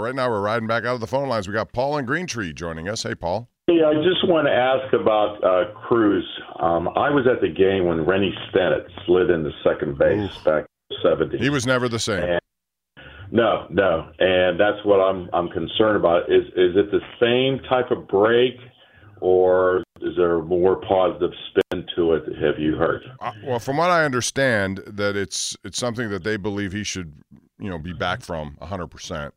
Right 0.00 0.14
now, 0.14 0.30
we're 0.30 0.40
riding 0.40 0.68
back 0.68 0.84
out 0.84 0.94
of 0.94 1.00
the 1.00 1.08
phone 1.08 1.28
lines. 1.28 1.48
We 1.48 1.54
got 1.54 1.72
Paul 1.72 1.96
and 1.96 2.06
Greentree 2.06 2.54
joining 2.54 2.88
us. 2.88 3.02
Hey, 3.02 3.16
Paul. 3.16 3.48
Hey, 3.66 3.82
I 3.84 3.94
just 3.94 4.28
want 4.28 4.46
to 4.46 4.52
ask 4.52 4.92
about 4.92 5.42
uh, 5.42 5.74
Cruz. 5.74 6.24
Um, 6.60 6.86
I 6.90 7.10
was 7.10 7.26
at 7.26 7.40
the 7.40 7.48
game 7.48 7.86
when 7.86 8.06
Rennie 8.06 8.32
Stennett 8.48 8.86
slid 9.04 9.28
into 9.28 9.50
second 9.64 9.98
base 9.98 10.30
Oof. 10.36 10.44
back 10.44 10.66
in 10.90 10.96
the 11.02 11.08
70s. 11.36 11.40
He 11.40 11.50
was 11.50 11.66
never 11.66 11.88
the 11.88 11.98
same. 11.98 12.22
And- 12.22 12.40
No, 13.32 13.66
no, 13.70 14.08
and 14.20 14.58
that's 14.58 14.78
what 14.84 15.00
I'm 15.00 15.28
I'm 15.32 15.48
concerned 15.48 15.96
about. 15.96 16.30
Is 16.30 16.44
is 16.54 16.76
it 16.76 16.92
the 16.92 17.00
same 17.20 17.58
type 17.68 17.90
of 17.90 18.06
break, 18.06 18.54
or 19.20 19.82
is 20.00 20.14
there 20.16 20.36
a 20.36 20.42
more 20.44 20.76
positive 20.76 21.32
spin 21.50 21.84
to 21.96 22.12
it? 22.14 22.22
Have 22.40 22.60
you 22.60 22.76
heard? 22.76 23.02
Uh, 23.18 23.32
well, 23.44 23.58
from 23.58 23.78
what 23.78 23.90
I 23.90 24.04
understand, 24.04 24.80
that 24.86 25.16
it's 25.16 25.56
it's 25.64 25.76
something 25.76 26.08
that 26.10 26.22
they 26.22 26.36
believe 26.36 26.72
he 26.72 26.84
should, 26.84 27.14
you 27.58 27.68
know, 27.68 27.78
be 27.78 27.92
back 27.92 28.22
from 28.22 28.56
100%. 28.62 29.32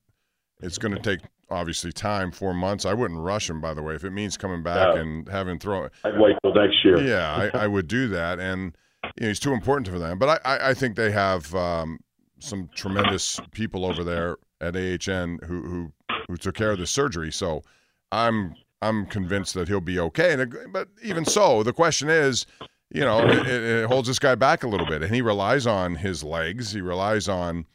It's 0.61 0.77
going 0.77 0.93
to 0.95 0.99
take 1.01 1.19
obviously 1.49 1.91
time, 1.91 2.31
four 2.31 2.53
months. 2.53 2.85
I 2.85 2.93
wouldn't 2.93 3.19
rush 3.19 3.49
him, 3.49 3.59
by 3.61 3.73
the 3.73 3.81
way. 3.81 3.93
If 3.95 4.03
it 4.03 4.11
means 4.11 4.37
coming 4.37 4.63
back 4.63 4.95
No. 4.95 5.01
and 5.01 5.27
having 5.27 5.59
throw, 5.59 5.89
I'd 6.03 6.17
wait 6.19 6.35
till 6.43 6.53
next 6.53 6.83
year. 6.85 6.97
yeah, 7.01 7.49
I, 7.53 7.63
I 7.63 7.67
would 7.67 7.87
do 7.87 8.07
that. 8.09 8.39
And 8.39 8.75
you 9.17 9.23
know, 9.23 9.27
he's 9.29 9.39
too 9.39 9.53
important 9.53 9.87
for 9.87 9.99
them. 9.99 10.17
But 10.19 10.41
I, 10.45 10.55
I, 10.55 10.69
I 10.69 10.73
think 10.73 10.95
they 10.95 11.11
have 11.11 11.53
um, 11.55 11.99
some 12.39 12.69
tremendous 12.75 13.39
people 13.51 13.85
over 13.85 14.03
there 14.03 14.37
at 14.61 14.75
AHN 14.75 15.39
who 15.45 15.61
who 15.63 15.91
who 16.27 16.37
took 16.37 16.55
care 16.55 16.71
of 16.71 16.77
the 16.79 16.87
surgery. 16.87 17.31
So 17.31 17.63
I'm 18.11 18.55
I'm 18.81 19.05
convinced 19.07 19.53
that 19.55 19.67
he'll 19.67 19.81
be 19.81 19.99
okay. 19.99 20.33
And 20.33 20.55
but 20.71 20.87
even 21.03 21.25
so, 21.25 21.63
the 21.63 21.73
question 21.73 22.09
is, 22.09 22.45
you 22.93 23.01
know, 23.01 23.27
it 23.27 23.47
it 23.47 23.87
holds 23.87 24.07
this 24.07 24.19
guy 24.19 24.35
back 24.35 24.63
a 24.63 24.67
little 24.67 24.85
bit, 24.87 25.01
and 25.03 25.13
he 25.13 25.21
relies 25.21 25.65
on 25.67 25.95
his 25.95 26.23
legs. 26.23 26.71
He 26.71 26.81
relies 26.81 27.27
on 27.27 27.65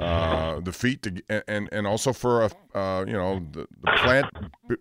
uh, 0.00 0.60
the 0.60 0.72
feet 0.72 1.02
to, 1.02 1.42
and 1.48 1.68
and 1.72 1.86
also 1.86 2.12
for 2.12 2.42
a 2.42 2.78
uh, 2.78 3.04
you 3.06 3.12
know 3.12 3.46
the, 3.52 3.66
the 3.82 3.92
plant 3.96 4.26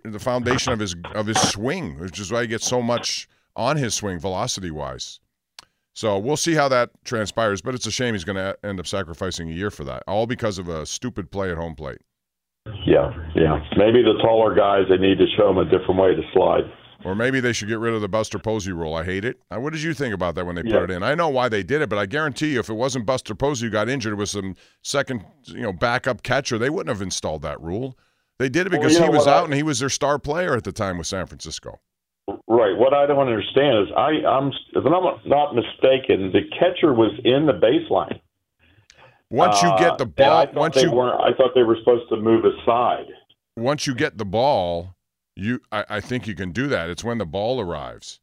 the 0.04 0.20
foundation 0.20 0.74
of 0.74 0.80
his 0.80 0.96
of 1.14 1.28
his 1.28 1.40
swing, 1.40 2.00
which 2.00 2.20
is 2.20 2.32
why 2.32 2.42
he 2.42 2.48
gets 2.48 2.66
so 2.66 2.82
much 2.82 3.28
on 3.56 3.78
his 3.78 3.94
swing 3.94 4.20
velocity 4.20 4.72
wise. 4.72 5.20
So 5.94 6.18
we'll 6.18 6.38
see 6.38 6.54
how 6.54 6.70
that 6.70 6.92
transpires, 7.04 7.62
but 7.62 7.76
it's 7.76 7.86
a 7.86 7.92
shame 7.92 8.14
he's 8.14 8.24
going 8.24 8.38
to 8.38 8.58
end 8.64 8.80
up 8.80 8.88
sacrificing 8.88 9.50
a 9.50 9.54
year 9.54 9.70
for 9.70 9.84
that, 9.84 10.04
all 10.08 10.26
because 10.26 10.58
of 10.58 10.70
a 10.70 10.86
stupid 10.86 11.30
play 11.30 11.52
at 11.52 11.58
home 11.58 11.76
plate. 11.76 12.00
yeah, 12.86 13.12
yeah. 13.36 13.60
Maybe 13.76 14.02
the 14.02 14.18
taller 14.22 14.56
guys 14.56 14.84
they 14.90 14.98
need 14.98 15.18
to 15.18 15.26
show 15.36 15.48
them 15.48 15.58
a 15.58 15.66
different 15.66 16.00
way 16.00 16.16
to 16.16 16.22
slide. 16.34 16.72
Or 17.06 17.16
maybe 17.16 17.40
they 17.40 17.54
should 17.54 17.70
get 17.70 17.80
rid 17.80 17.94
of 17.94 18.02
the 18.02 18.10
Buster 18.10 18.40
Posey 18.40 18.74
rule. 18.74 18.94
I 18.94 19.06
hate 19.06 19.24
it. 19.24 19.40
Uh, 19.50 19.60
What 19.60 19.72
did 19.72 19.82
you 19.82 19.94
think 19.94 20.14
about 20.14 20.36
that 20.36 20.46
when 20.46 20.56
they 20.56 20.64
put 20.64 20.72
Yeah. 20.74 20.84
it 20.84 20.92
in? 20.92 21.02
I 21.04 21.16
know 21.16 21.30
why 21.30 21.48
they 21.48 21.64
did 21.64 21.82
it, 21.82 21.88
but 21.90 21.98
I 21.98 22.06
guarantee 22.06 22.54
you, 22.54 22.60
if 22.60 22.70
it 22.70 22.74
wasn't 22.74 23.06
Buster 23.06 23.34
Posey 23.34 23.68
who 23.68 23.72
got 23.72 23.88
injured, 23.88 24.18
with 24.18 24.28
some 24.30 24.56
second, 24.84 25.24
you 25.46 25.62
know, 25.62 25.72
backup 25.72 26.24
catcher. 26.24 26.58
They 26.58 26.70
wouldn't 26.70 26.90
have 26.94 27.02
installed 27.02 27.42
that 27.44 27.60
rule. 27.62 27.98
They 28.38 28.50
did 28.50 28.68
it 28.68 28.72
Well, 28.74 28.82
because 28.82 28.98
you 28.98 29.04
he 29.06 29.10
was 29.10 29.28
out 29.28 29.42
I- 29.44 29.46
and 29.46 29.54
he 29.54 29.64
was 29.64 29.80
their 29.80 29.90
star 29.90 30.20
player 30.20 30.56
at 30.56 30.64
the 30.66 30.72
time 30.74 30.98
with 30.98 31.08
San 31.08 31.26
Francisco. 31.26 31.80
Right. 32.48 32.78
What 32.78 32.94
I 32.94 33.06
don't 33.06 33.20
understand 33.20 33.88
is 33.88 33.94
I 33.96 34.10
I'm 34.28 34.52
if 34.74 34.86
I'm 34.86 35.20
not 35.26 35.56
mistaken, 35.56 36.32
the 36.32 36.42
catcher 36.60 36.94
was 36.94 37.12
in 37.24 37.46
the 37.46 37.54
baseline. 37.54 38.20
Once 39.32 39.62
you 39.62 39.70
Uh, 39.70 39.78
get 39.78 39.98
the 39.98 40.06
I 40.24 40.46
ball, 40.46 40.54
once 40.62 40.76
you. 40.82 40.90
I 41.00 41.32
thought 41.38 41.52
they 41.56 41.64
were 41.64 41.78
supposed 41.78 42.10
to 42.10 42.18
move 42.18 42.46
aside. 42.46 43.06
once 43.56 43.86
you 43.88 43.94
get 43.96 44.18
the 44.18 44.26
ball, 44.26 44.96
you 45.40 45.62
I, 45.72 45.86
I 45.90 46.00
think 46.02 46.28
you 46.28 46.36
can 46.36 46.52
do 46.52 46.68
that. 46.68 46.90
It's 46.90 47.04
when 47.04 47.18
the 47.18 47.26
ball 47.26 47.60
arrives. 47.62 48.20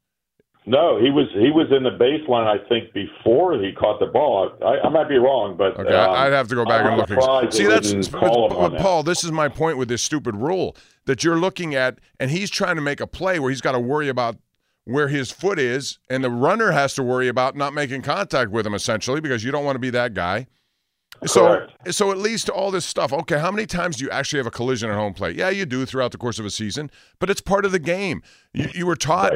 No, 0.69 0.99
he 1.01 1.11
was 1.11 1.27
he 1.35 1.51
was 1.53 1.69
in 1.71 1.85
the 1.85 1.91
baseline. 1.91 2.47
I 2.47 2.59
think 2.69 2.93
before 2.93 3.57
he 3.57 3.71
caught 3.73 4.01
the 4.01 4.07
ball. 4.07 4.51
I, 4.65 4.87
I 4.87 4.89
might 4.89 5.09
be 5.09 5.17
wrong, 5.17 5.57
but 5.57 5.79
Okay, 5.79 5.95
um, 5.95 6.11
I- 6.11 6.27
I'd 6.27 6.33
have 6.33 6.49
to 6.49 6.57
go 6.57 6.65
back 6.65 6.81
I'm 6.85 6.89
and 6.89 6.97
look. 6.99 7.09
surprised 7.09 7.55
See, 7.55 7.67
that's 7.67 7.91
didn't 7.93 8.11
but, 8.11 8.19
call 8.21 8.49
but 8.49 8.71
that. 8.71 8.81
Paul. 8.81 9.03
This 9.05 9.23
is 9.23 9.31
my 9.31 9.49
point 9.49 9.79
with 9.79 9.89
this 9.89 10.03
stupid 10.03 10.35
rule 10.35 10.77
that 11.05 11.23
you're 11.23 11.39
looking 11.39 11.77
at, 11.77 12.01
and 12.19 12.33
he's 12.33 12.51
trying 12.51 12.75
to 12.77 12.83
make 12.83 13.01
a 13.01 13.07
play 13.07 13.39
where 13.39 13.51
he's 13.51 13.61
got 13.61 13.73
to 13.73 13.81
worry 13.81 14.09
about 14.09 14.37
where 14.87 15.07
his 15.09 15.31
foot 15.31 15.59
is, 15.61 15.99
and 16.11 16.23
the 16.25 16.31
runner 16.31 16.73
has 16.73 16.95
to 16.95 17.03
worry 17.03 17.29
about 17.29 17.55
not 17.57 17.73
making 17.73 18.03
contact 18.03 18.51
with 18.51 18.67
him, 18.67 18.75
essentially, 18.75 19.21
because 19.21 19.45
you 19.45 19.53
don't 19.53 19.65
want 19.65 19.77
to 19.77 19.81
be 19.81 19.91
that 19.91 20.15
guy. 20.15 20.47
So, 21.25 21.47
Correct. 21.47 21.95
so 21.95 22.11
at 22.11 22.19
least 22.19 22.49
all 22.49 22.71
this 22.71 22.85
stuff. 22.85 23.13
Okay, 23.13 23.39
how 23.39 23.51
many 23.51 23.67
times 23.67 23.97
do 23.97 24.05
you 24.05 24.11
actually 24.11 24.39
have 24.39 24.47
a 24.47 24.51
collision 24.51 24.91
at 24.91 24.97
home 24.97 25.15
plate? 25.15 25.37
Yeah, 25.37 25.49
you 25.49 25.65
do 25.65 25.87
throughout 25.87 26.13
the 26.13 26.19
course 26.19 26.39
of 26.39 26.45
a 26.45 26.51
season, 26.51 26.91
but 27.19 27.31
it's 27.31 27.41
part 27.41 27.65
of 27.65 27.73
the 27.73 27.79
game. 27.79 28.23
You, 28.53 28.69
you 28.75 28.87
were 28.87 28.97
taught 28.97 29.33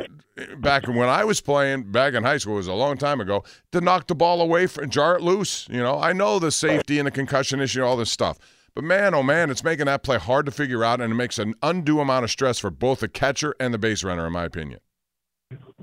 back 0.58 0.86
when 0.86 1.08
I 1.08 1.24
was 1.24 1.40
playing 1.40 1.90
back 1.90 2.14
in 2.14 2.22
high 2.22 2.38
school, 2.38 2.54
it 2.54 2.58
was 2.58 2.66
a 2.66 2.74
long 2.74 2.96
time 2.96 3.20
ago, 3.20 3.44
to 3.72 3.80
knock 3.80 4.06
the 4.06 4.14
ball 4.14 4.40
away 4.40 4.66
from 4.66 4.90
jar 4.90 5.16
it 5.16 5.22
loose. 5.22 5.68
You 5.70 5.80
know, 5.80 5.98
I 5.98 6.12
know 6.12 6.38
the 6.38 6.50
safety 6.50 6.98
and 6.98 7.06
the 7.06 7.10
concussion 7.10 7.60
issue, 7.60 7.82
all 7.82 7.96
this 7.96 8.10
stuff. 8.10 8.38
But 8.74 8.84
man, 8.84 9.14
oh 9.14 9.22
man, 9.22 9.50
it's 9.50 9.64
making 9.64 9.86
that 9.86 10.02
play 10.02 10.18
hard 10.18 10.46
to 10.46 10.52
figure 10.52 10.84
out, 10.84 11.00
and 11.00 11.12
it 11.12 11.16
makes 11.16 11.38
an 11.38 11.54
undue 11.62 12.00
amount 12.00 12.24
of 12.24 12.30
stress 12.30 12.58
for 12.58 12.70
both 12.70 13.00
the 13.00 13.08
catcher 13.08 13.54
and 13.58 13.74
the 13.74 13.78
base 13.78 14.04
runner, 14.04 14.26
in 14.26 14.32
my 14.32 14.44
opinion. 14.44 14.80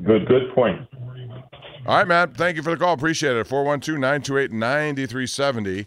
Good 0.03 0.28
good 0.28 0.53
point. 0.56 0.88
All 1.86 1.97
right, 1.97 2.07
Matt. 2.07 2.36
Thank 2.36 2.57
you 2.57 2.63
for 2.63 2.72
the 2.72 2.78
call. 2.78 2.94
Appreciate 2.94 3.36
it. 3.36 3.47
412 3.47 4.00
928 4.00 4.52
9370. 4.52 5.86